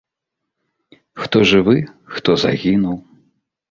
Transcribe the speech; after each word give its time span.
Хто 1.23 1.37
жывы, 1.53 1.77
хто 2.19 2.29
загінуў. 2.49 2.97